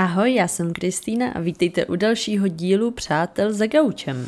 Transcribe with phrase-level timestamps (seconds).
[0.00, 4.26] Ahoj, já jsem Kristýna a vítejte u dalšího dílu Přátel za gaučem.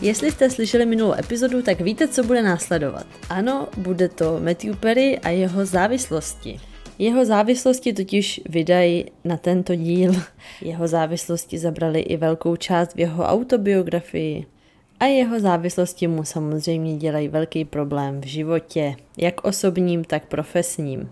[0.00, 3.06] Jestli jste slyšeli minulou epizodu, tak víte, co bude následovat.
[3.30, 6.60] Ano, bude to Matthew Perry a jeho závislosti.
[6.98, 10.12] Jeho závislosti totiž vydají na tento díl.
[10.60, 14.57] Jeho závislosti zabrali i velkou část v jeho autobiografii.
[15.00, 21.10] A jeho závislosti mu samozřejmě dělají velký problém v životě, jak osobním, tak profesním.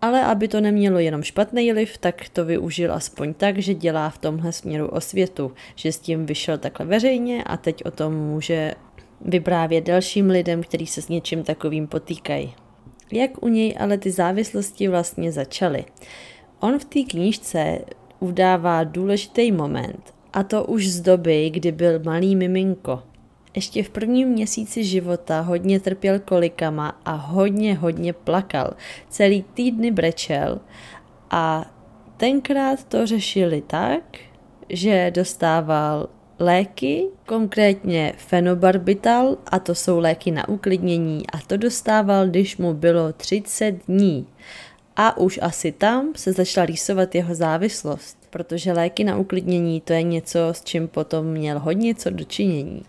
[0.00, 4.18] Ale aby to nemělo jenom špatný liv, tak to využil aspoň tak, že dělá v
[4.18, 8.74] tomhle směru osvětu, že s tím vyšel takhle veřejně a teď o tom může
[9.20, 12.54] vyprávět dalším lidem, kteří se s něčím takovým potýkají.
[13.12, 15.84] Jak u něj ale ty závislosti vlastně začaly?
[16.60, 17.78] On v té knížce
[18.20, 23.02] udává důležitý moment, a to už z doby, kdy byl malý miminko.
[23.54, 28.70] Ještě v prvním měsíci života hodně trpěl kolikama a hodně, hodně plakal.
[29.08, 30.60] Celý týdny brečel
[31.30, 31.70] a
[32.16, 34.02] tenkrát to řešili tak,
[34.68, 36.08] že dostával
[36.38, 43.12] léky, konkrétně fenobarbital, a to jsou léky na uklidnění, a to dostával, když mu bylo
[43.12, 44.26] 30 dní.
[44.96, 50.02] A už asi tam se začala rýsovat jeho závislost, protože léky na uklidnění to je
[50.02, 52.82] něco, s čím potom měl hodně co dočinění.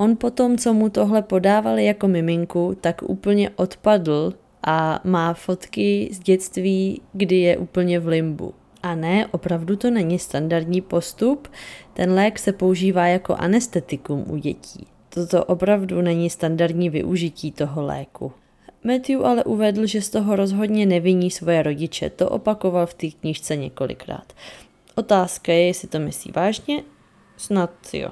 [0.00, 4.34] On potom, co mu tohle podávali jako miminku, tak úplně odpadl
[4.66, 8.54] a má fotky z dětství, kdy je úplně v limbu.
[8.82, 11.48] A ne, opravdu to není standardní postup,
[11.94, 14.86] ten lék se používá jako anestetikum u dětí.
[15.08, 18.32] Toto opravdu není standardní využití toho léku.
[18.84, 23.56] Matthew ale uvedl, že z toho rozhodně neviní svoje rodiče, to opakoval v té knížce
[23.56, 24.32] několikrát.
[24.94, 26.82] Otázka je, jestli to myslí vážně?
[27.36, 28.10] Snad jo.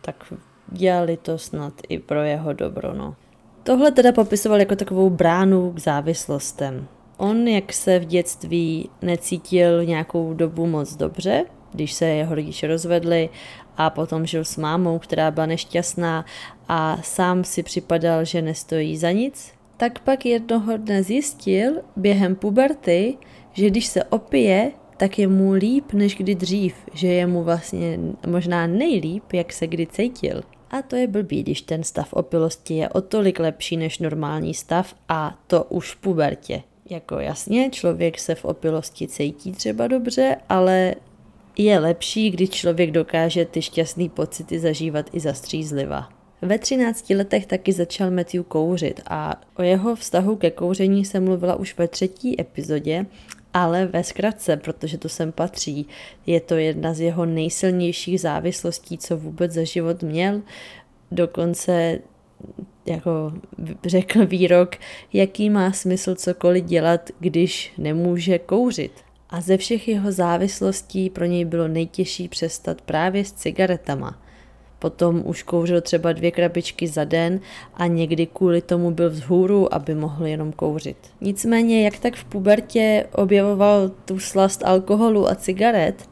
[0.00, 0.32] Tak
[0.68, 3.14] dělali to snad i pro jeho dobro, no.
[3.62, 6.88] Tohle teda popisoval jako takovou bránu k závislostem.
[7.16, 13.28] On, jak se v dětství necítil nějakou dobu moc dobře, když se jeho rodiče rozvedli
[13.76, 16.24] a potom žil s mámou, která byla nešťastná
[16.68, 23.18] a sám si připadal, že nestojí za nic, tak pak jednoho dne zjistil během puberty,
[23.52, 27.98] že když se opije, tak je mu líp než kdy dřív, že je mu vlastně
[28.26, 30.42] možná nejlíp, jak se kdy cítil.
[30.70, 34.94] A to je blbý, když ten stav opilosti je o tolik lepší než normální stav
[35.08, 36.62] a to už v pubertě.
[36.90, 40.94] Jako jasně, člověk se v opilosti cítí třeba dobře, ale
[41.58, 46.08] je lepší, když člověk dokáže ty šťastné pocity zažívat i zastřízliva.
[46.42, 51.56] Ve 13 letech taky začal Matthew kouřit a o jeho vztahu ke kouření jsem mluvila
[51.56, 53.06] už ve třetí epizodě,
[53.56, 55.86] ale ve zkratce, protože to sem patří.
[56.26, 60.42] Je to jedna z jeho nejsilnějších závislostí, co vůbec za život měl.
[61.10, 61.98] Dokonce
[62.86, 63.32] jako
[63.86, 64.76] řekl výrok,
[65.12, 68.92] jaký má smysl cokoliv dělat, když nemůže kouřit.
[69.30, 74.22] A ze všech jeho závislostí pro něj bylo nejtěžší přestat právě s cigaretama.
[74.86, 77.40] Potom už kouřil třeba dvě krabičky za den
[77.74, 80.96] a někdy kvůli tomu byl vzhůru, aby mohl jenom kouřit.
[81.20, 86.08] Nicméně, jak tak v pubertě objevoval tu slast alkoholu a cigaret,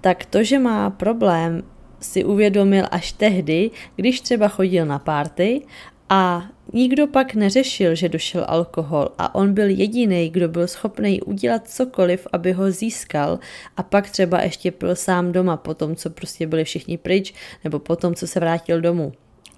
[0.00, 1.62] tak to, že má problém,
[2.00, 5.62] si uvědomil až tehdy, když třeba chodil na párty
[6.10, 11.68] a nikdo pak neřešil, že došel alkohol a on byl jediný, kdo byl schopný udělat
[11.68, 13.38] cokoliv, aby ho získal
[13.76, 17.34] a pak třeba ještě pil sám doma po tom, co prostě byli všichni pryč
[17.64, 19.12] nebo po tom, co se vrátil domů.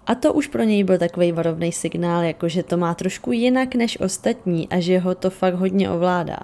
[0.06, 3.74] A to už pro něj byl takový varovný signál, jako že to má trošku jinak
[3.74, 6.38] než ostatní a že ho to fakt hodně ovládá.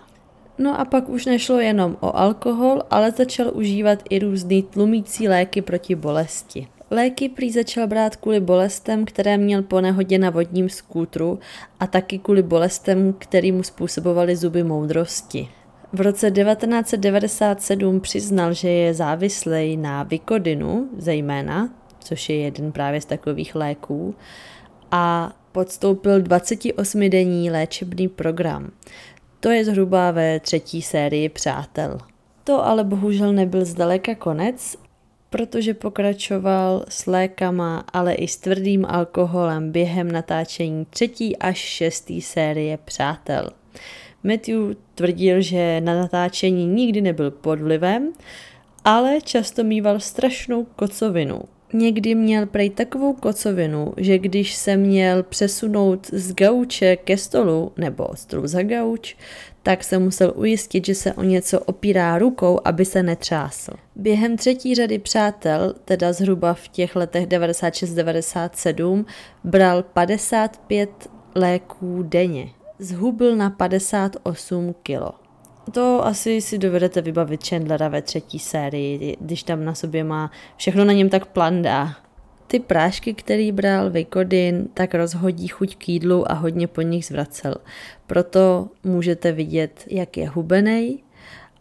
[0.59, 5.63] No a pak už nešlo jenom o alkohol, ale začal užívat i různý tlumící léky
[5.63, 6.69] proti bolesti.
[6.91, 11.39] Léky prý začal brát kvůli bolestem, které měl po nehodě na vodním skútru
[11.81, 15.49] a taky kvůli bolestem, který mu způsobovaly zuby moudrosti.
[15.93, 23.05] V roce 1997 přiznal, že je závislý na Vikodinu zejména, což je jeden právě z
[23.05, 24.15] takových léků,
[24.91, 28.71] a podstoupil 28-denní léčebný program.
[29.41, 31.99] To je zhruba ve třetí sérii Přátel.
[32.45, 34.77] To ale bohužel nebyl zdaleka konec
[35.31, 42.79] protože pokračoval s lékama, ale i s tvrdým alkoholem během natáčení třetí až šestý série
[42.85, 43.51] Přátel.
[44.25, 48.13] Matthew tvrdil, že na natáčení nikdy nebyl pod vlivem,
[48.85, 51.41] ale často mýval strašnou kocovinu.
[51.73, 58.09] Někdy měl prej takovou kocovinu, že když se měl přesunout z gauče ke stolu nebo
[58.15, 59.17] stolu za gauč,
[59.69, 63.73] tak se musel ujistit, že se o něco opírá rukou, aby se netřásl.
[63.97, 69.05] Během třetí řady přátel, teda zhruba v těch letech 96-97,
[69.45, 70.91] bral 55
[71.35, 72.49] léků denně.
[72.79, 75.11] Zhubil na 58 kilo.
[75.73, 80.85] To asi si dovedete vybavit Chandlera ve třetí sérii, když tam na sobě má všechno
[80.85, 82.08] na něm tak plandá.
[82.51, 87.55] Ty prášky, který bral Vicodin, tak rozhodí chuť k jídlu a hodně po nich zvracel.
[88.07, 90.99] Proto můžete vidět, jak je hubenej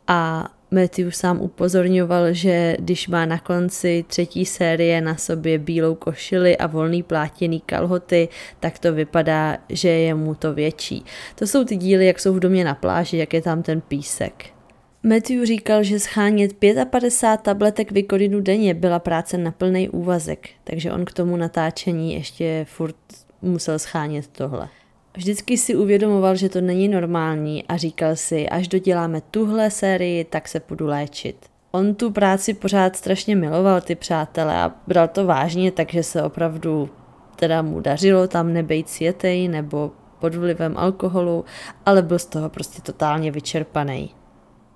[0.08, 6.58] a Matthew sám upozorňoval, že když má na konci třetí série na sobě bílou košili
[6.58, 8.30] a volný plátěný kalhoty,
[8.60, 11.06] tak to vypadá, že je mu to větší.
[11.36, 14.57] To jsou ty díly, jak jsou v domě na pláži, jak je tam ten písek.
[15.04, 16.54] Matthew říkal, že schánět
[16.90, 22.66] 55 tabletek Vikorinu denně byla práce na plný úvazek, takže on k tomu natáčení ještě
[22.70, 22.96] furt
[23.42, 24.70] musel schánět tohle.
[25.18, 30.48] Vždycky si uvědomoval, že to není normální a říkal si, až doděláme tuhle sérii, tak
[30.48, 31.46] se půjdu léčit.
[31.72, 36.90] On tu práci pořád strašně miloval, ty přátelé, a bral to vážně, takže se opravdu
[37.36, 41.46] teda mu dařilo tam nebejt světej nebo pod vlivem alkoholu,
[41.86, 44.17] ale byl z toho prostě totálně vyčerpaný.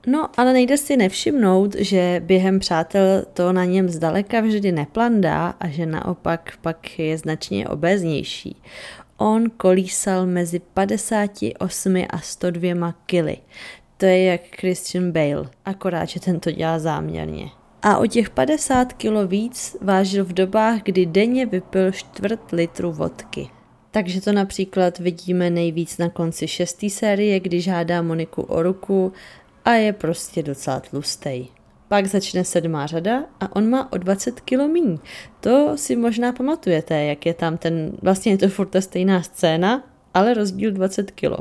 [0.07, 5.67] No, ale nejde si nevšimnout, že během přátel to na něm zdaleka vždy neplandá a
[5.67, 8.55] že naopak pak je značně obéznější.
[9.17, 13.37] On kolísal mezi 58 a 102 kily.
[13.97, 17.49] To je jak Christian Bale, akorát, že ten to dělá záměrně.
[17.81, 23.49] A o těch 50 kilo víc vážil v dobách, kdy denně vypil čtvrt litru vodky.
[23.91, 29.13] Takže to například vidíme nejvíc na konci šesté série, kdy žádá Moniku o ruku
[29.65, 31.47] a je prostě docela tlustej.
[31.87, 34.97] Pak začne sedmá řada a on má o 20 kilo míň.
[35.39, 39.83] To si možná pamatujete, jak je tam ten, vlastně je to furt ta stejná scéna,
[40.13, 41.37] ale rozdíl 20 kilo.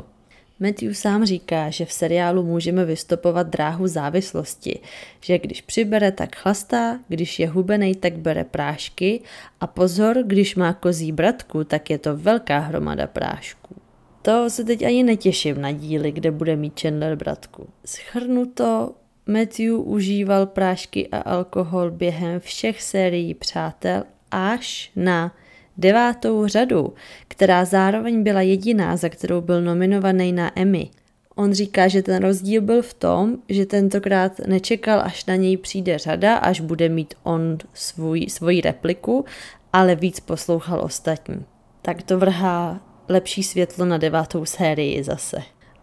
[0.59, 4.79] Matthew sám říká, že v seriálu můžeme vystopovat dráhu závislosti,
[5.21, 9.21] že když přibere, tak chlastá, když je hubenej, tak bere prášky
[9.59, 13.80] a pozor, když má kozí bratku, tak je to velká hromada prášků.
[14.21, 17.67] To se teď ani netěším na díly, kde bude mít Chandler bratku.
[17.85, 18.91] Schrnuto,
[19.27, 25.35] Matthew užíval prášky a alkohol během všech sérií Přátel až na
[25.77, 26.93] devátou řadu,
[27.27, 30.89] která zároveň byla jediná, za kterou byl nominovaný na Emmy.
[31.35, 35.97] On říká, že ten rozdíl byl v tom, že tentokrát nečekal, až na něj přijde
[35.97, 39.25] řada, až bude mít on svůj, svoji repliku,
[39.73, 41.45] ale víc poslouchal ostatní.
[41.81, 45.37] Tak to vrhá lepší světlo na devátou sérii zase.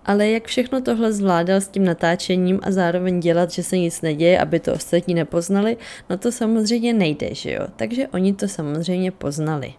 [0.04, 4.40] Ale jak všechno tohle zvládal s tím natáčením a zároveň dělat, že se nic neděje,
[4.40, 5.76] aby to ostatní nepoznali,
[6.10, 7.66] no to samozřejmě nejde, že jo?
[7.76, 9.74] Takže oni to samozřejmě poznali.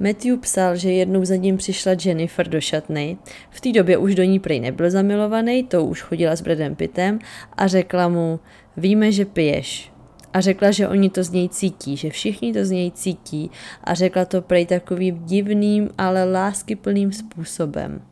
[0.00, 3.16] Matthew psal, že jednou za ním přišla Jennifer do šatny.
[3.50, 7.18] V té době už do ní prej nebyl zamilovaný, to už chodila s Bradem Pittem
[7.56, 8.40] a řekla mu,
[8.76, 9.91] víme, že piješ.
[10.32, 13.50] A řekla, že oni to z něj cítí, že všichni to z něj cítí
[13.84, 18.02] a řekla to prej takovým divným, ale láskyplným způsobem.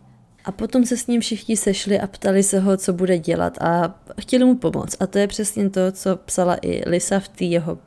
[0.45, 4.01] A potom se s ním všichni sešli a ptali se ho, co bude dělat a
[4.21, 4.97] chtěli mu pomoct.
[5.01, 7.79] A to je přesně to, co psala i Lisa v té jeho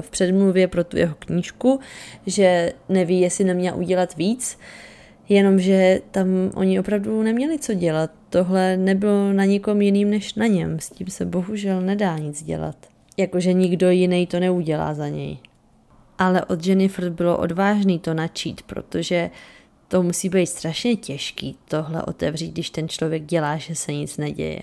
[0.00, 1.80] v předmluvě pro tu jeho knížku,
[2.26, 4.58] že neví, jestli neměla udělat víc,
[5.28, 8.10] jenomže tam oni opravdu neměli co dělat.
[8.30, 10.80] Tohle nebylo na nikom jiným než na něm.
[10.80, 12.76] S tím se bohužel nedá nic dělat.
[13.18, 15.38] Jakože nikdo jiný to neudělá za něj.
[16.18, 19.30] Ale od Jennifer bylo odvážný to načít, protože
[19.88, 24.62] to musí být strašně těžký tohle otevřít, když ten člověk dělá, že se nic neděje.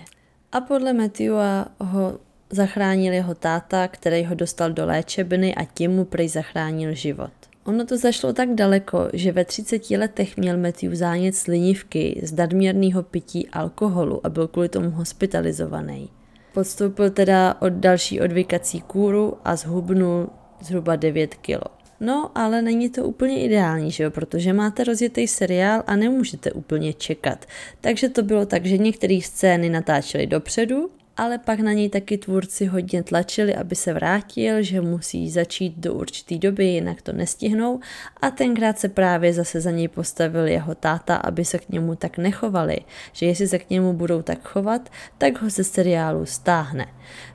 [0.52, 2.18] A podle Matthewa ho
[2.50, 7.32] zachránil jeho táta, který ho dostal do léčebny a tím mu prej zachránil život.
[7.64, 13.02] Ono to zašlo tak daleko, že ve 30 letech měl Matthew zánět slinivky z nadměrného
[13.02, 16.08] pití alkoholu a byl kvůli tomu hospitalizovaný.
[16.56, 20.28] Podstoupil teda od další odvykací kůru a zhubnul
[20.60, 21.62] zhruba 9 kilo.
[22.00, 26.92] No, ale není to úplně ideální, že jo, protože máte rozjetý seriál a nemůžete úplně
[26.92, 27.46] čekat.
[27.80, 32.66] Takže to bylo tak, že některé scény natáčely dopředu ale pak na něj taky tvůrci
[32.66, 37.80] hodně tlačili, aby se vrátil, že musí začít do určité doby, jinak to nestihnou
[38.22, 42.18] a tenkrát se právě zase za něj postavil jeho táta, aby se k němu tak
[42.18, 42.78] nechovali,
[43.12, 46.86] že jestli se k němu budou tak chovat, tak ho ze seriálu stáhne.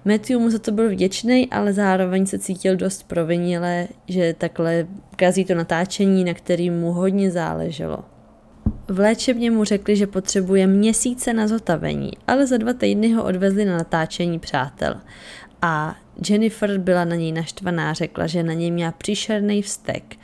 [0.06, 5.46] Matthew mu za to byl vděčný, ale zároveň se cítil dost provinile, že takhle kazí
[5.46, 8.11] to natáčení, na kterým mu hodně záleželo.
[8.88, 13.66] V léčebně mu řekli, že potřebuje měsíce na zotavení, ale za dva týdny ho odvezli
[13.66, 14.96] na natáčení přátel.
[15.62, 15.96] A
[16.30, 20.16] Jennifer byla na něj naštvaná, řekla, že na něj měla příšerný vztek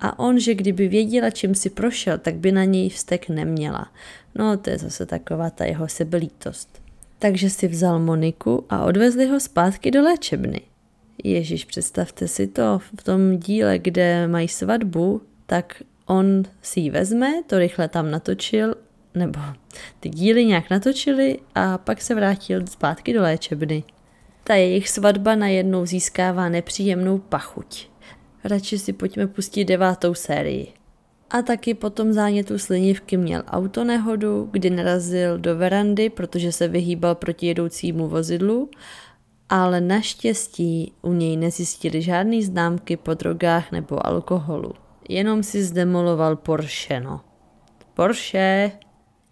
[0.00, 3.92] A on, že kdyby věděla, čím si prošel, tak by na něj vztek neměla.
[4.34, 6.82] No, to je zase taková ta jeho sebelítost.
[7.18, 10.60] Takže si vzal Moniku a odvezli ho zpátky do léčebny.
[11.24, 17.42] Ježíš, představte si to, v tom díle, kde mají svatbu, tak on si ji vezme,
[17.46, 18.74] to rychle tam natočil,
[19.14, 19.40] nebo
[20.00, 23.84] ty díly nějak natočili a pak se vrátil zpátky do léčebny.
[24.44, 27.88] Ta jejich svatba najednou získává nepříjemnou pachuť.
[28.44, 30.72] Radši si pojďme pustit devátou sérii.
[31.30, 37.46] A taky potom zánětu slinivky měl autonehodu, kdy narazil do verandy, protože se vyhýbal proti
[37.46, 38.70] jedoucímu vozidlu,
[39.48, 44.72] ale naštěstí u něj nezjistili žádné známky po drogách nebo alkoholu.
[45.08, 47.20] Jenom si zdemoloval Porsche, no.
[47.94, 48.72] Porsche!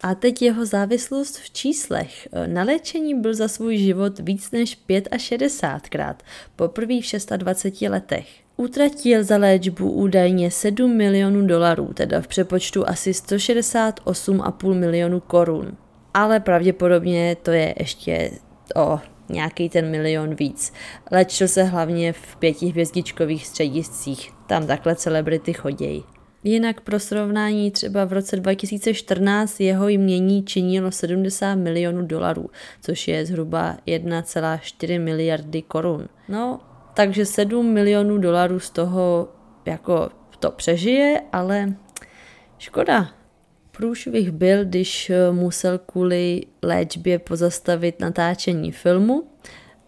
[0.03, 2.27] A teď jeho závislost v číslech.
[2.45, 6.15] Na léčení byl za svůj život víc než 65krát,
[6.55, 8.27] poprvé v 26 letech.
[8.57, 15.77] Utratil za léčbu údajně 7 milionů dolarů, teda v přepočtu asi 168,5 milionů korun.
[16.13, 18.31] Ale pravděpodobně to je ještě
[18.75, 18.99] o
[19.31, 20.73] nějaký ten milion víc.
[21.11, 26.03] Léčil se hlavně v pětihvězdičkových střediscích, tam takhle celebrity chodějí.
[26.43, 32.49] Jinak pro srovnání třeba v roce 2014 jeho jmění činilo 70 milionů dolarů,
[32.81, 36.07] což je zhruba 1,4 miliardy korun.
[36.29, 36.59] No,
[36.93, 39.27] takže 7 milionů dolarů z toho
[39.65, 40.09] jako
[40.39, 41.73] to přežije, ale
[42.57, 43.20] škoda.
[43.71, 49.23] Průšvih byl, když musel kvůli léčbě pozastavit natáčení filmu,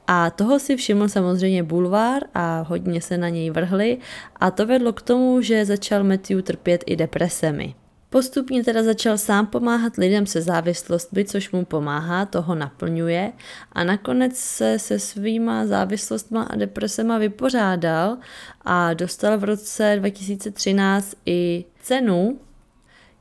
[0.07, 3.97] a toho si všiml samozřejmě bulvár a hodně se na něj vrhli.
[4.35, 7.75] A to vedlo k tomu, že začal Matthew trpět i depresemi.
[8.09, 13.33] Postupně teda začal sám pomáhat lidem se závislostmi, což mu pomáhá, toho naplňuje.
[13.71, 18.17] A nakonec se se svýma závislostma a depresema vypořádal
[18.61, 22.39] a dostal v roce 2013 i cenu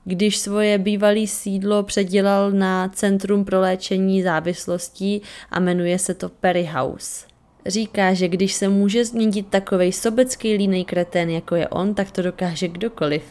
[0.04, 6.64] když svoje bývalé sídlo předělal na Centrum pro léčení závislostí a jmenuje se to Perry
[6.72, 7.26] House.
[7.66, 12.22] Říká, že když se může změnit takovej sobecký línej kretén, jako je on, tak to
[12.22, 13.22] dokáže kdokoliv.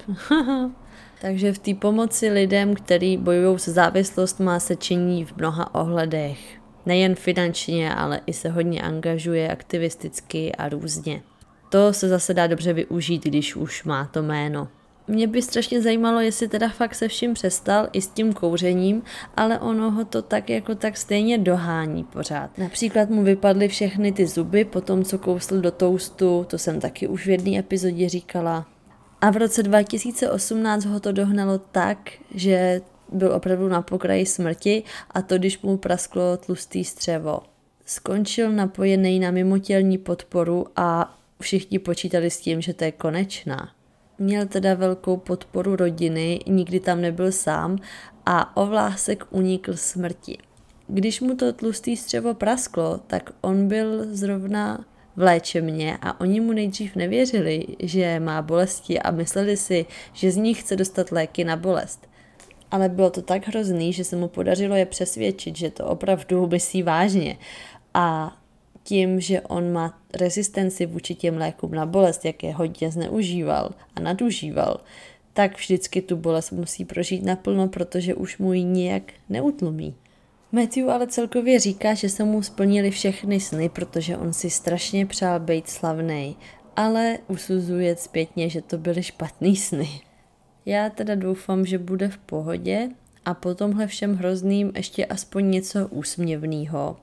[1.22, 6.40] Takže v té pomoci lidem, kteří bojují se závislostmi, se činí v mnoha ohledech.
[6.86, 11.22] Nejen finančně, ale i se hodně angažuje aktivisticky a různě.
[11.70, 14.68] To se zase dá dobře využít, když už má to jméno.
[15.08, 19.04] Mě by strašně zajímalo, jestli teda fakt se vším přestal i s tím kouřením,
[19.38, 22.58] ale ono ho to tak jako tak stejně dohání pořád.
[22.58, 27.08] Například mu vypadly všechny ty zuby po tom, co kousl do toustu, to jsem taky
[27.08, 28.68] už v jedné epizodě říkala.
[29.22, 31.98] A v roce 2018 ho to dohnalo tak,
[32.36, 32.82] že
[33.12, 37.40] byl opravdu na pokraji smrti a to, když mu prasklo tlustý střevo.
[37.86, 43.70] Skončil napojený na mimotělní podporu a všichni počítali s tím, že to je konečná.
[44.22, 47.78] Měl teda velkou podporu rodiny, nikdy tam nebyl sám
[48.26, 50.38] a o vlásek unikl smrti.
[50.88, 54.86] Když mu to tlustý střevo prasklo, tak on byl zrovna
[55.16, 60.36] v léčebně a oni mu nejdřív nevěřili, že má bolesti a mysleli si, že z
[60.36, 62.08] nich chce dostat léky na bolest.
[62.72, 66.84] Ale bylo to tak hrozný, že se mu podařilo je přesvědčit, že to opravdu myslí
[66.84, 67.38] vážně.
[67.94, 68.38] A
[68.84, 74.00] tím, že on má rezistenci vůči těm lékům na bolest, jak je hodně zneužíval a
[74.00, 74.80] nadužíval,
[75.34, 79.96] tak vždycky tu bolest musí prožít naplno, protože už mu ji nijak neutlumí.
[80.52, 85.40] Matthew ale celkově říká, že se mu splnili všechny sny, protože on si strašně přál
[85.40, 86.38] být slavný,
[86.76, 89.90] ale usuzuje zpětně, že to byly špatný sny.
[90.66, 92.90] Já teda doufám, že bude v pohodě
[93.26, 96.98] a po tomhle všem hrozným ještě aspoň něco úsměvného.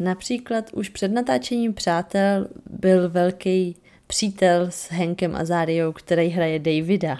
[0.00, 3.76] Například už před natáčením Přátel byl velký
[4.06, 7.18] přítel s Henkem Azáriou, který hraje Davida.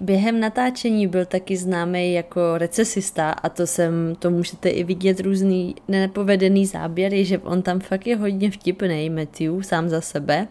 [0.00, 5.74] Během natáčení byl taky známý jako recesista a to jsem, to můžete i vidět různý
[5.88, 10.48] nepovedený záběry, že on tam fakt je hodně vtipný, Matthew, sám za sebe.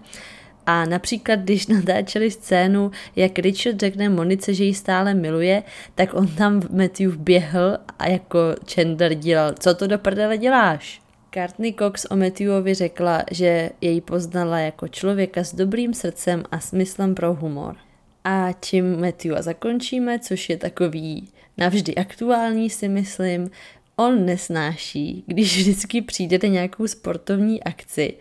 [0.65, 5.63] A například, když natáčeli scénu, jak Richard řekne Monice, že ji stále miluje,
[5.95, 8.39] tak on tam Matthew běhl a jako
[8.73, 11.06] Chandler dělal, co to do prdele děláš?
[11.37, 17.15] Courtney Cox o Matthewovi řekla, že jej poznala jako člověka s dobrým srdcem a smyslem
[17.15, 17.75] pro humor.
[18.23, 23.51] A čím Matthewa zakončíme, což je takový navždy aktuální si myslím,
[23.95, 28.13] on nesnáší, když vždycky přijde nějakou sportovní akci,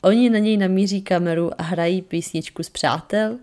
[0.00, 3.38] oni na něj namíří kameru a hrají písničku z přátel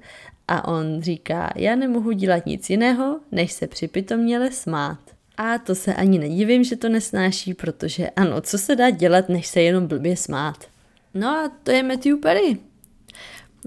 [0.48, 5.15] a on říká, já nemohu dělat nic jiného, než se připitoměle smát.
[5.38, 9.48] A to se ani nedivím, že to nesnáší, protože ano, co se dá dělat, než
[9.48, 10.66] se jenom blbě smát.
[11.14, 12.58] No a to je Matthew Perry.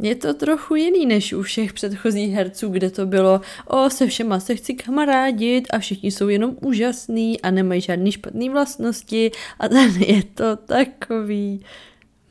[0.02, 4.40] je to trochu jiný než u všech předchozích herců, kde to bylo o, se všema
[4.40, 9.90] se chci kamarádit a všichni jsou jenom úžasný a nemají žádný špatné vlastnosti a ten
[10.02, 11.64] je to takový...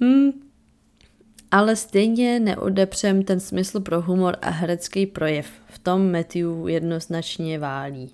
[0.03, 0.31] Hm.
[1.51, 5.47] Ale stejně neodepřem ten smysl pro humor a herecký projev.
[5.69, 8.11] V tom Matthew jednoznačně válí.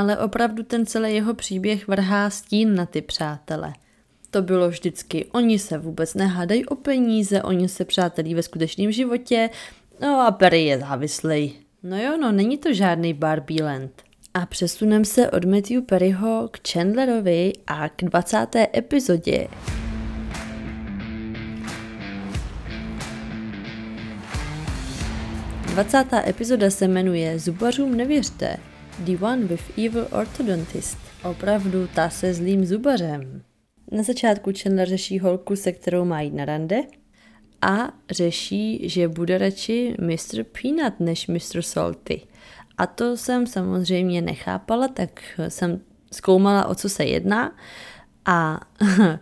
[0.00, 3.72] Ale opravdu ten celý jeho příběh vrhá stín na ty přátele–
[4.30, 9.50] to bylo vždycky, oni se vůbec nehádají o peníze, oni se přátelí ve skutečném životě,
[10.00, 11.54] no a Perry je závislý.
[11.82, 14.02] No jo, no, není to žádný Barbie Land.
[14.34, 18.46] A přesunem se od Matthew Perryho k Chandlerovi a k 20.
[18.74, 19.48] epizodě.
[25.66, 28.56] Dvacátá epizoda se jmenuje Zubařům nevěřte.
[29.00, 30.98] The One with Evil Orthodontist.
[31.24, 33.42] Opravdu ta se zlým zubařem.
[33.92, 36.82] Na začátku Chandler řeší holku, se kterou má jít na rande
[37.62, 40.44] a řeší, že bude radši Mr.
[40.44, 41.62] Peanut než Mr.
[41.62, 42.20] Salty.
[42.78, 45.80] A to jsem samozřejmě nechápala, tak jsem
[46.12, 47.56] zkoumala, o co se jedná
[48.24, 48.60] a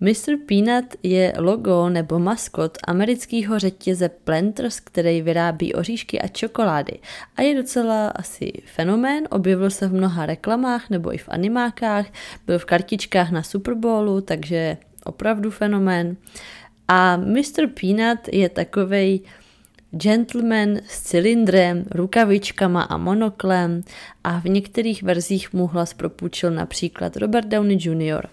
[0.00, 0.36] Mr.
[0.46, 6.98] Peanut je logo nebo maskot amerického řetěze Planters, který vyrábí oříšky a čokolády.
[7.36, 12.06] A je docela asi fenomén, objevil se v mnoha reklamách nebo i v animákách,
[12.46, 16.16] byl v kartičkách na Super Bowlu, takže opravdu fenomén.
[16.88, 17.66] A Mr.
[17.80, 19.20] Peanut je takovej
[19.90, 23.82] gentleman s cylindrem, rukavičkama a monoklem
[24.24, 28.26] a v některých verzích mu hlas propůjčil například Robert Downey Jr.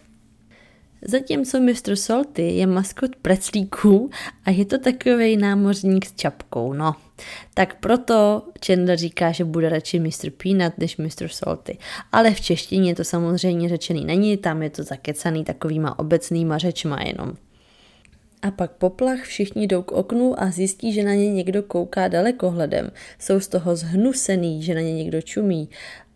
[1.08, 1.96] Zatímco Mr.
[1.96, 4.10] Salty je maskot preclíků
[4.46, 6.96] a je to takový námořník s čapkou, no.
[7.53, 10.29] Tak proto Chandler říká, že bude radši Mr.
[10.43, 11.27] Peanut než Mr.
[11.27, 11.77] Salty.
[12.12, 17.34] Ale v češtině to samozřejmě řečený není, tam je to zakecaný takovýma obecnýma řečma jenom.
[18.41, 22.91] A pak poplach všichni jdou k oknu a zjistí, že na ně někdo kouká dalekohledem.
[23.20, 25.70] Jsou z toho zhnusený, že na ně někdo čumí.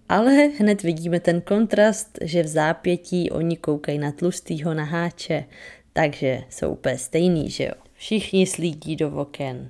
[0.09, 5.45] Ale hned vidíme ten kontrast, že v zápětí oni koukají na tlustýho naháče,
[5.93, 7.71] takže jsou úplně stejný, že jo.
[7.93, 9.69] Všichni slídí do oken.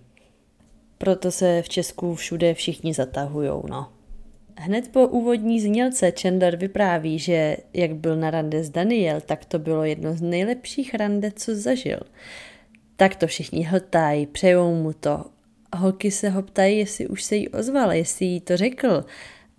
[0.97, 3.91] Proto se v Česku všude všichni zatahujou, no.
[4.57, 9.59] Hned po úvodní znělce Chandler vypráví, že jak byl na rande s Daniel, tak to
[9.59, 11.99] bylo jedno z nejlepších rande, co zažil.
[12.95, 15.25] Tak to všichni hltají, přejou mu to.
[15.75, 19.05] Holky se ho ptají, jestli už se jí ozval, jestli jí to řekl.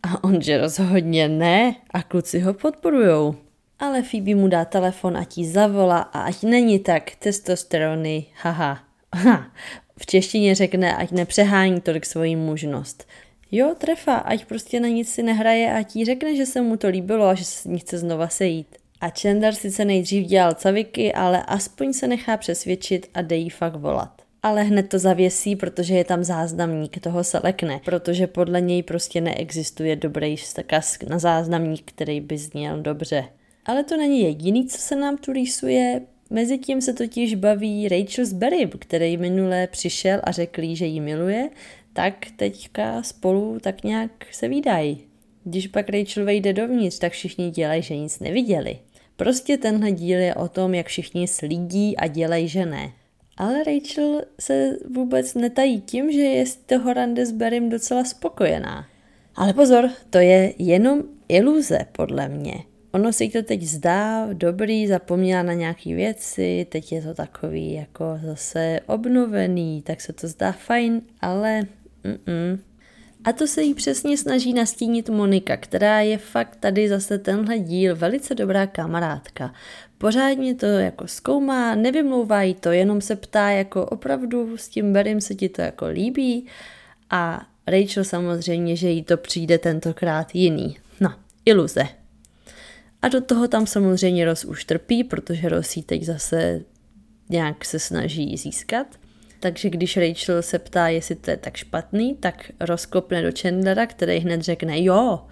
[0.06, 3.34] A on, že rozhodně ne a kluci ho podporujou.
[3.78, 8.78] Ale Phoebe mu dá telefon, ať jí zavolá a ať není tak testosterony, haha.
[9.14, 9.46] Ha.
[9.98, 13.08] V češtině řekne, ať nepřehání tolik svoji mužnost.
[13.50, 16.88] Jo, trefa, ať prostě na nic si nehraje a jí řekne, že se mu to
[16.88, 18.76] líbilo a že se s ní chce znova sejít.
[19.00, 23.76] A Chandler sice nejdřív dělal caviky, ale aspoň se nechá přesvědčit a dej jí fakt
[23.76, 28.82] volat ale hned to zavěsí, protože je tam záznamník, toho se lekne, protože podle něj
[28.82, 33.24] prostě neexistuje dobrý vzkaz na záznamník, který by zněl dobře.
[33.64, 36.00] Ale to není jediný, co se nám tu rýsuje.
[36.30, 41.00] Mezitím se totiž baví Rachel s Barry, který minule přišel a řekl jí, že ji
[41.00, 41.50] miluje,
[41.92, 45.00] tak teďka spolu tak nějak se výdají.
[45.44, 48.78] Když pak Rachel vejde dovnitř, tak všichni dělají, že nic neviděli.
[49.16, 52.92] Prostě tenhle díl je o tom, jak všichni slídí a dělají, že ne.
[53.36, 58.86] Ale Rachel se vůbec netají tím, že je z toho rande s Barrym docela spokojená.
[59.36, 62.54] Ale pozor, to je jenom iluze, podle mě.
[62.92, 68.04] Ono si to teď zdá dobrý, zapomněla na nějaký věci, teď je to takový jako
[68.24, 71.62] zase obnovený, tak se to zdá fajn, ale
[72.04, 72.58] mm-mm.
[73.26, 77.96] A to se jí přesně snaží nastínit Monika, která je fakt tady zase tenhle díl
[77.96, 79.54] velice dobrá kamarádka.
[79.98, 85.20] Pořádně to jako zkoumá, nevymlouvá jí to, jenom se ptá jako opravdu s tím Berim
[85.20, 86.46] se ti to jako líbí
[87.10, 90.76] a Rachel samozřejmě, že jí to přijde tentokrát jiný.
[91.00, 91.82] No, iluze.
[93.02, 96.60] A do toho tam samozřejmě Ross už trpí, protože Ross jí teď zase
[97.28, 98.86] nějak se snaží získat.
[99.40, 104.18] Takže když Rachel se ptá, jestli to je tak špatný, tak rozkopne do Chandlera, který
[104.18, 105.26] hned řekne jo.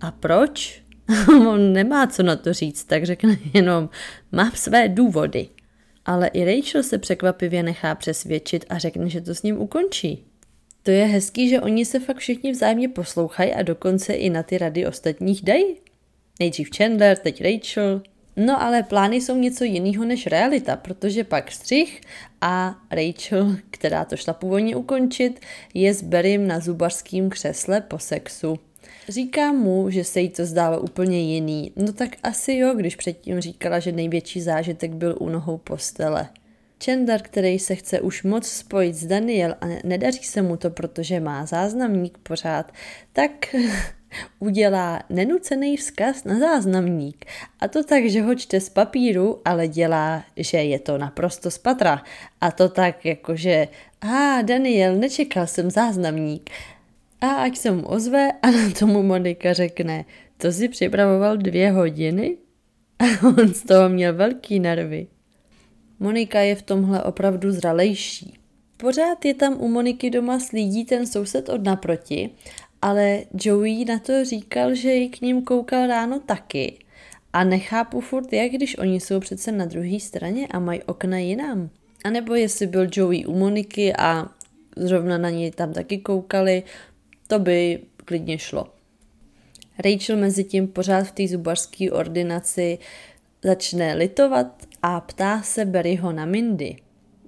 [0.00, 0.82] A proč?
[1.28, 3.88] On nemá co na to říct, tak řekne jenom,
[4.32, 5.48] mám své důvody.
[6.04, 10.24] Ale i Rachel se překvapivě nechá přesvědčit a řekne, že to s ním ukončí.
[10.82, 14.58] To je hezký, že oni se fakt všichni vzájemně poslouchají a dokonce i na ty
[14.58, 15.76] rady ostatních dají.
[16.40, 18.02] Nejdřív Chandler, teď Rachel.
[18.36, 22.00] No ale plány jsou něco jiného než realita, protože pak střih
[22.40, 25.40] a Rachel, která to šla původně ukončit,
[25.74, 28.58] je s Berrym na zubařském křesle po sexu.
[29.08, 31.72] Říká mu, že se jí to zdálo úplně jiný.
[31.76, 36.28] No tak asi jo, když předtím říkala, že největší zážitek byl u nohou postele.
[36.84, 41.20] Chandler, který se chce už moc spojit s Daniel a nedaří se mu to, protože
[41.20, 42.72] má záznamník pořád,
[43.12, 43.54] tak
[44.38, 47.24] udělá nenucený vzkaz na záznamník.
[47.60, 51.58] A to tak, že ho čte z papíru, ale dělá, že je to naprosto z
[51.58, 52.02] patra.
[52.40, 53.68] A to tak, jakože,
[54.00, 56.50] a Daniel, nečekal jsem záznamník.
[57.20, 60.04] A ať se mu ozve a na tomu Monika řekne,
[60.36, 62.36] to si připravoval dvě hodiny?
[62.98, 65.06] A on z toho měl velký nervy.
[65.98, 68.34] Monika je v tomhle opravdu zralejší.
[68.76, 72.30] Pořád je tam u Moniky doma slídí ten soused od naproti,
[72.82, 76.78] ale Joey na to říkal, že ji k ním koukal ráno taky.
[77.32, 81.70] A nechápu furt, jak když oni jsou přece na druhé straně a mají okna jinam.
[82.04, 84.28] A nebo jestli byl Joey u Moniky a
[84.76, 86.62] zrovna na něj tam taky koukali,
[87.26, 88.66] to by klidně šlo.
[89.78, 92.78] Rachel mezi tím pořád v té zubařské ordinaci
[93.44, 96.76] začne litovat a ptá se Barryho na Mindy.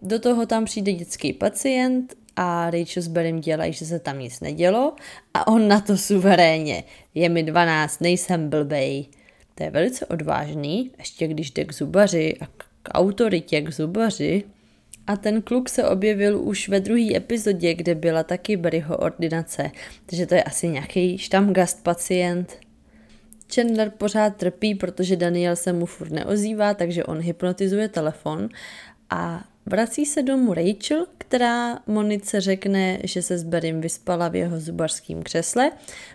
[0.03, 4.41] Do toho tam přijde dětský pacient a Rachel s Barrym dělají, že se tam nic
[4.41, 4.95] nedělo
[5.35, 6.85] a on na to suverénně.
[7.15, 9.07] Je mi 12, nejsem blbej.
[9.55, 14.45] To je velice odvážný, ještě když jde k zubaři a k autoritě k zubaři.
[15.09, 19.71] A ten kluk se objevil už ve druhé epizodě, kde byla taky Barryho ordinace,
[20.07, 22.57] takže to je asi nějaký štamgast pacient.
[23.55, 28.49] Chandler pořád trpí, protože Daniel se mu furt neozývá, takže on hypnotizuje telefon
[29.11, 34.61] a vrací se domů Rachel, která Monice řekne, že se s Barrym vyspala v jeho
[34.61, 35.71] zubařském křesle.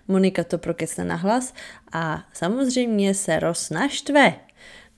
[0.08, 1.53] Monika to prokesne na hlas
[1.91, 4.34] a samozřejmě se Ross naštve.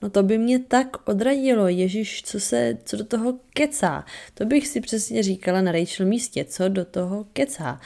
[0.02, 4.04] No to by mě tak odradilo, Ježíš, co se, co do toho kecá.
[4.34, 7.80] To bych si přesně říkala na Rachel místě, co do toho kecá.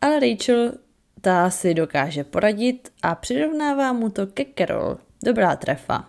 [0.00, 0.72] Ale Rachel
[1.20, 4.98] ta si dokáže poradit a přirovnává mu to ke Carol.
[5.24, 6.08] Dobrá trefa.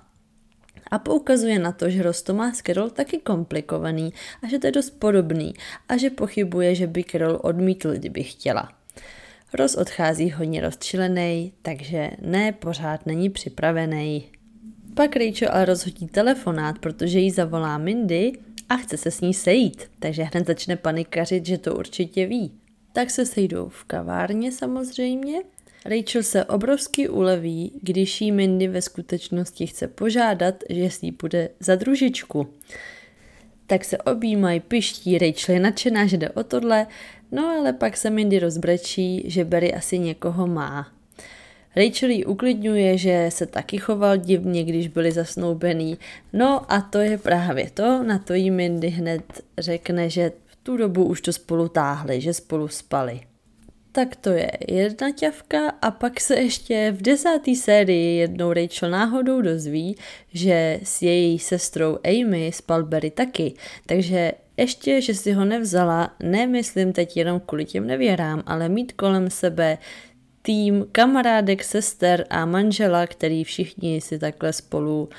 [0.91, 4.67] A poukazuje na to, že Ross to má s Carol taky komplikovaný a že to
[4.67, 5.53] je dost podobný
[5.89, 8.69] a že pochybuje, že by Carol odmítl, kdyby chtěla.
[9.53, 14.31] Ross odchází hodně rozčilený, takže ne, pořád není připravený.
[14.93, 18.31] Pak Rachel ale rozhodí telefonát, protože jí zavolá Mindy
[18.69, 22.51] a chce se s ní sejít, takže hned začne panikařit, že to určitě ví.
[22.93, 25.41] Tak se sejdou v kavárně samozřejmě.
[25.85, 31.75] Rachel se obrovsky uleví, když jí Mindy ve skutečnosti chce požádat, že si bude za
[31.75, 32.47] družičku.
[33.67, 36.87] Tak se objímají, piští, Rachel je nadšená, že jde o tohle,
[37.31, 41.00] no ale pak se Mindy rozbrečí, že Barry asi někoho má.
[41.75, 45.97] Rachel jí uklidňuje, že se taky choval divně, když byli zasnoubený.
[46.33, 49.23] No a to je právě to, na to jí Mindy hned
[49.57, 53.21] řekne, že v tu dobu už to spolu táhli, že spolu spali.
[53.91, 59.41] Tak to je jedna ťavka a pak se ještě v desáté sérii jednou Rachel náhodou
[59.41, 59.95] dozví,
[60.33, 63.53] že s její sestrou Amy spal Barry taky,
[63.85, 69.29] takže ještě, že si ho nevzala, nemyslím teď jenom kvůli těm nevěrám, ale mít kolem
[69.29, 69.77] sebe
[70.41, 75.09] tým kamarádek, sester a manžela, který všichni si takhle spolu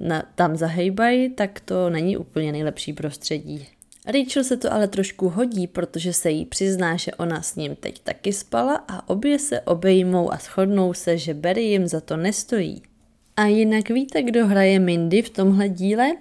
[0.00, 3.66] na, tam zahejbají, tak to není úplně nejlepší prostředí.
[4.06, 7.98] Rachel se to ale trošku hodí, protože se jí přizná, že ona s ním teď
[7.98, 12.82] taky spala a obě se obejmou a shodnou se, že Barry jim za to nestojí.
[13.36, 16.12] A jinak víte, kdo hraje Mindy v tomhle díle?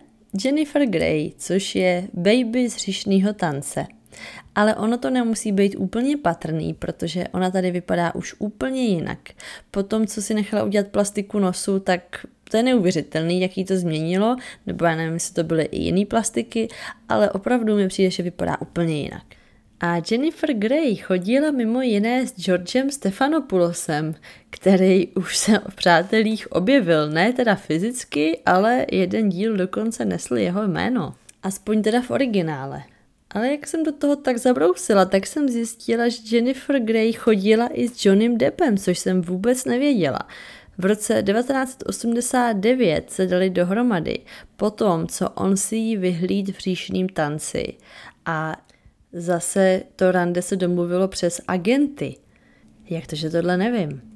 [0.44, 3.88] Jennifer Grey, což je baby z hřišného tance.
[4.56, 9.20] Ale ono to nemusí být úplně patrný, protože ona tady vypadá už úplně jinak.
[9.72, 14.36] Po tom, co si nechala udělat plastiku nosu, tak to je neuvěřitelný, jaký to změnilo,
[14.68, 16.68] nebo já nevím, jestli to byly i jiné plastiky,
[17.10, 19.24] ale opravdu mi přijde, že vypadá úplně jinak.
[19.84, 24.16] A Jennifer Grey chodila mimo jiné s Georgem Stefanopoulosem,
[24.50, 30.68] který už se v přátelích objevil, ne teda fyzicky, ale jeden díl dokonce nesl jeho
[30.68, 31.14] jméno.
[31.44, 32.84] Aspoň teda v originále.
[33.32, 37.88] Ale jak jsem do toho tak zabrousila, tak jsem zjistila, že Jennifer Grey chodila i
[37.88, 40.20] s Johnnym Deppem, což jsem vůbec nevěděla.
[40.78, 44.20] V roce 1989 se dali dohromady
[44.56, 47.74] po tom, co on si ji vyhlíd v říšným tanci.
[48.26, 48.66] A
[49.14, 52.16] zase to rande se domluvilo přes agenty.
[52.90, 54.11] Jak to, že tohle nevím?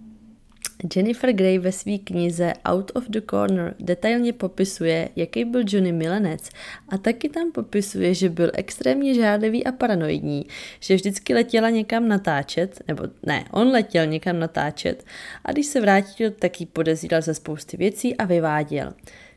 [0.96, 6.50] Jennifer Grey ve své knize Out of the Corner detailně popisuje, jaký byl Johnny milenec
[6.90, 10.46] a taky tam popisuje, že byl extrémně žádlivý a paranoidní,
[10.80, 15.06] že vždycky letěla někam natáčet, nebo ne, on letěl někam natáčet
[15.46, 18.94] a když se vrátil, tak ji podezíral ze spousty věcí a vyváděl,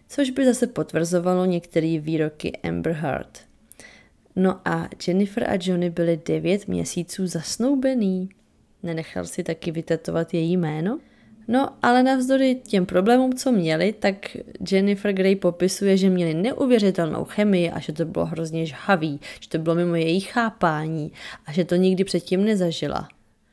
[0.08, 3.38] což by zase potvrzovalo některé výroky Amber Heard.
[4.36, 8.28] No a Jennifer a Johnny byli devět měsíců zasnoubený.
[8.82, 10.98] Nenechal si taky vytetovat její jméno?
[11.48, 14.36] No, ale navzdory těm problémům, co měli, tak
[14.70, 19.58] Jennifer Grey popisuje, že měli neuvěřitelnou chemii a že to bylo hrozně žhavý, že to
[19.58, 21.12] bylo mimo její chápání
[21.46, 23.08] a že to nikdy předtím nezažila.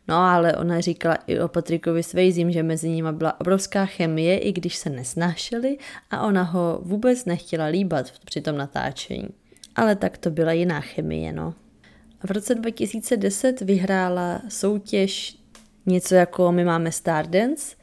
[0.08, 4.52] No ale ona říkala i o Patrikovi Svejzím, že mezi nimi byla obrovská chemie, i
[4.52, 5.78] když se nesnášeli
[6.12, 9.28] a ona ho vůbec nechtěla líbat při tom natáčení.
[9.76, 11.54] Ale tak to byla jiná chemie, no.
[12.24, 15.45] V roce 2010 vyhrála soutěž
[15.86, 17.76] něco jako my máme Stardance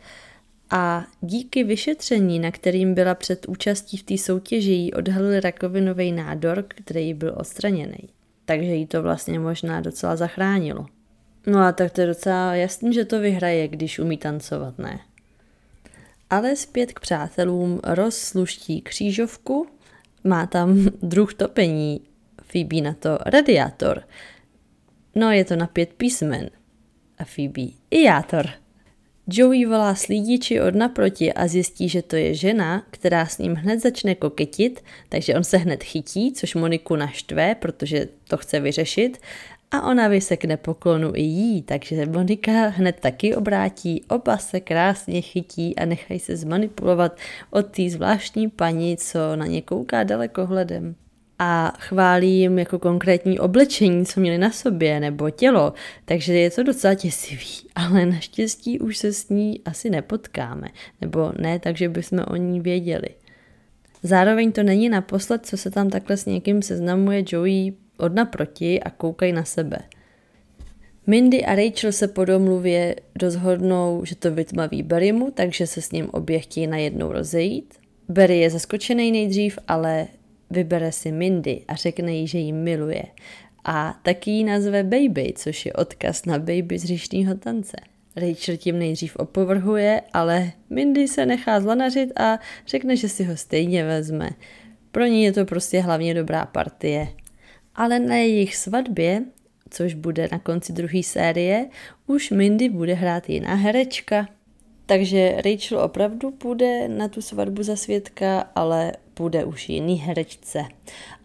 [0.70, 6.64] a díky vyšetření, na kterým byla před účastí v té soutěži, jí odhalili rakovinový nádor,
[6.68, 8.08] který byl odstraněný.
[8.44, 10.86] Takže jí to vlastně možná docela zachránilo.
[11.46, 15.00] No a tak to je docela jasný, že to vyhraje, když umí tancovat, ne?
[16.30, 19.66] Ale zpět k přátelům rozsluští křížovku,
[20.24, 22.00] má tam druh topení,
[22.42, 24.02] Phoebe na to radiátor.
[25.14, 26.50] No je to na pět písmen.
[27.22, 28.50] A Phoebe, ijátor.
[29.28, 33.80] Joey volá slídiči od naproti a zjistí, že to je žena, která s ním hned
[33.80, 39.18] začne koketit, takže on se hned chytí, což Moniku naštve, protože to chce vyřešit
[39.70, 45.76] a ona vysekne poklonu i jí, takže Monika hned taky obrátí, oba se krásně chytí
[45.76, 47.16] a nechají se zmanipulovat
[47.50, 50.94] od té zvláštní paní, co na ně kouká dalekohledem
[51.44, 55.72] a chválí jim jako konkrétní oblečení, co měli na sobě, nebo tělo,
[56.04, 60.68] takže je to docela těsivý, ale naštěstí už se s ní asi nepotkáme,
[61.00, 63.08] nebo ne, takže bychom o ní věděli.
[64.02, 68.90] Zároveň to není naposled, co se tam takhle s někým seznamuje Joey od naproti a
[68.90, 69.78] koukají na sebe.
[71.06, 76.10] Mindy a Rachel se po domluvě rozhodnou, že to vytmaví Barrymu, takže se s ním
[76.10, 77.74] obě chtějí najednou rozejít.
[78.08, 80.06] Barry je zaskočený nejdřív, ale
[80.52, 83.02] vybere si Mindy a řekne jí, že ji miluje.
[83.64, 87.76] A taky ji nazve Baby, což je odkaz na Baby z říšného tance.
[88.16, 93.84] Rachel tím nejdřív opovrhuje, ale Mindy se nechá zlanařit a řekne, že si ho stejně
[93.84, 94.30] vezme.
[94.90, 97.08] Pro ní je to prostě hlavně dobrá partie.
[97.74, 99.22] Ale na jejich svatbě,
[99.70, 101.66] což bude na konci druhé série,
[102.06, 104.28] už Mindy bude hrát jiná herečka.
[104.86, 110.64] Takže Rachel opravdu půjde na tu svatbu za svědka, ale půjde už jiný herečce.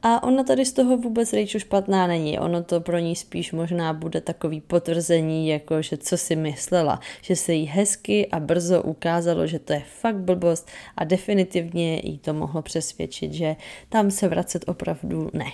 [0.03, 2.39] A ona tady z toho vůbec Rachel špatná není.
[2.39, 7.35] Ono to pro ní spíš možná bude takový potvrzení, jako že co si myslela, že
[7.35, 12.33] se jí hezky a brzo ukázalo, že to je fakt blbost a definitivně jí to
[12.33, 13.55] mohlo přesvědčit, že
[13.89, 15.51] tam se vracet opravdu ne.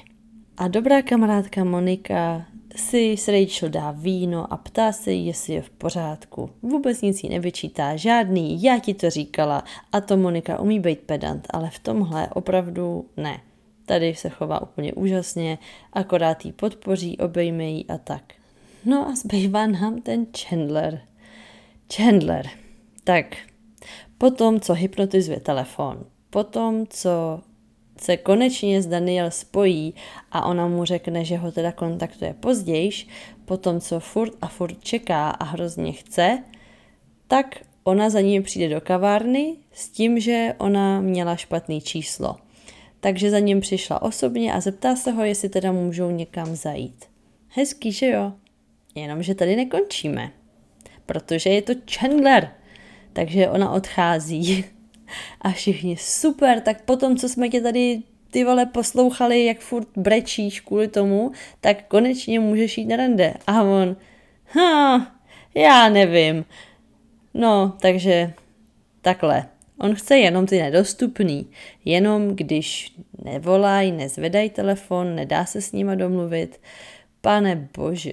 [0.58, 5.70] A dobrá kamarádka Monika si s Rachel dá víno a ptá se jestli je v
[5.70, 6.50] pořádku.
[6.62, 9.64] Vůbec nic jí nevyčítá, žádný, já ti to říkala.
[9.92, 13.42] A to Monika umí být pedant, ale v tomhle opravdu ne.
[13.86, 15.58] Tady se chová úplně úžasně,
[15.94, 18.34] akorát jí podpoří, obejme jí a tak.
[18.86, 21.02] No a zbývá nám ten Chandler.
[21.96, 22.50] Chandler.
[23.04, 23.26] Tak,
[24.18, 27.42] potom, co hypnotizuje telefon, potom, co
[28.04, 29.94] se konečně s Daniel spojí
[30.32, 32.92] a ona mu řekne, že ho teda kontaktuje později,
[33.46, 36.44] potom co furt a furt čeká a hrozně chce,
[37.28, 42.36] tak ona za ním přijde do kavárny s tím, že ona měla špatný číslo.
[43.00, 47.06] Takže za ním přišla osobně a zeptá se ho, jestli teda můžou někam zajít.
[47.48, 48.34] Hezký, že jo?
[48.96, 50.32] Jenomže tady nekončíme,
[51.06, 52.52] protože je to Chandler.
[53.14, 54.66] Takže ona odchází
[55.42, 60.60] a všichni super, tak potom, co jsme tě tady ty vole poslouchali, jak furt brečíš
[60.60, 63.34] kvůli tomu, tak konečně můžeš jít na rande.
[63.48, 63.96] A on,
[64.48, 65.12] ha,
[65.56, 66.46] já nevím.
[67.34, 68.34] No, takže
[69.02, 69.46] takhle.
[69.78, 71.48] On chce jenom ty nedostupný.
[71.86, 76.62] Jenom když nevolají, nezvedají telefon, nedá se s nima domluvit.
[77.22, 78.12] Pane bože,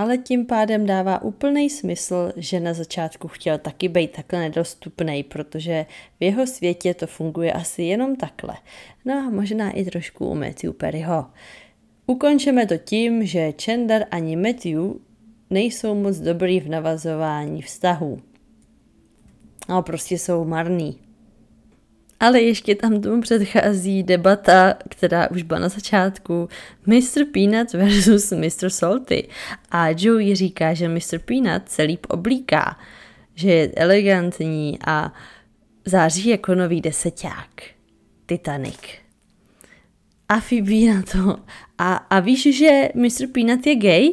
[0.00, 5.86] ale tím pádem dává úplný smysl, že na začátku chtěl taky být takhle nedostupný, protože
[6.20, 8.54] v jeho světě to funguje asi jenom takhle.
[9.04, 11.26] No a možná i trošku u Matthew Perryho.
[12.06, 14.80] Ukončíme to tím, že Chandler ani Matthew
[15.50, 18.20] nejsou moc dobrý v navazování vztahů.
[19.68, 20.98] No, prostě jsou marný.
[22.20, 26.48] Ale ještě tam tomu předchází debata, která už byla na začátku,
[26.86, 27.24] Mr.
[27.32, 28.70] Peanut versus Mr.
[28.70, 29.28] Salty.
[29.70, 31.18] A Joey říká, že Mr.
[31.24, 32.78] Peanut se líp oblíká,
[33.34, 35.12] že je elegantní a
[35.84, 37.62] září jako nový deseták.
[38.26, 38.80] Titanic.
[40.28, 41.36] A Phoebe na to.
[41.78, 43.26] A, a víš, že Mr.
[43.32, 44.08] Peanut je gay?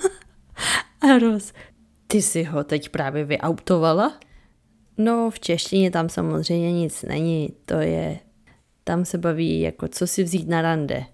[1.00, 1.52] a Roz,
[2.06, 4.18] ty si ho teď právě vyautovala?
[4.98, 8.18] No, v češtině tam samozřejmě nic není, to je,
[8.84, 11.04] tam se baví jako co si vzít na rande.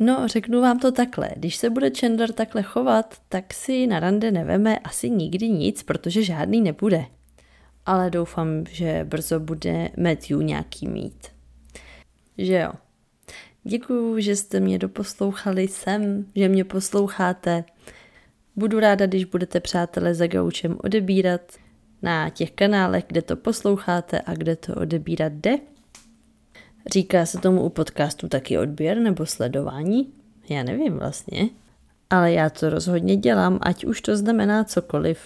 [0.00, 1.30] No, řeknu vám to takhle.
[1.36, 6.22] Když se bude Chandler takhle chovat, tak si na rande neveme asi nikdy nic, protože
[6.22, 7.06] žádný nebude.
[7.86, 11.26] Ale doufám, že brzo bude Matthew nějaký mít.
[12.38, 12.72] Že jo.
[13.64, 17.64] Děkuju, že jste mě doposlouchali sem, že mě posloucháte.
[18.56, 21.52] Budu ráda, když budete přátelé za gaučem odebírat
[22.04, 25.58] na těch kanálech, kde to posloucháte a kde to odebírat jde.
[26.92, 30.12] Říká se tomu u podcastu taky odběr nebo sledování?
[30.48, 31.48] Já nevím vlastně.
[32.10, 35.18] Ale já to rozhodně dělám, ať už to znamená cokoliv.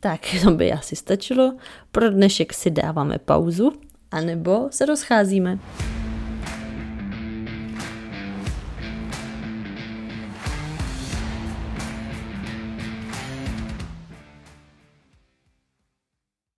[0.00, 1.56] Tak, to by asi stačilo.
[1.92, 3.72] Pro dnešek si dáváme pauzu,
[4.10, 5.58] anebo se rozcházíme.